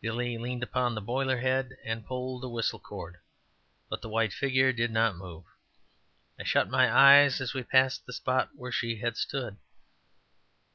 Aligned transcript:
Billy 0.00 0.38
leaned 0.38 0.62
upon 0.62 0.94
the 0.94 1.02
boiler 1.02 1.36
head 1.36 1.76
and 1.84 2.06
pulled 2.06 2.42
the 2.42 2.48
whistle 2.48 2.78
cord, 2.78 3.18
but 3.90 4.00
the 4.00 4.08
white 4.08 4.32
figure 4.32 4.72
did 4.72 4.90
not 4.90 5.18
move. 5.18 5.44
I 6.40 6.44
shut 6.44 6.70
my 6.70 6.90
eyes 6.90 7.42
as 7.42 7.52
we 7.52 7.62
passed 7.62 8.06
the 8.06 8.14
spot 8.14 8.56
where 8.56 8.72
she 8.72 9.00
had 9.00 9.18
stood. 9.18 9.58